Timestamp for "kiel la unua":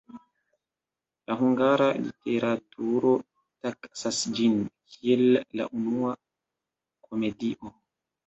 4.95-6.17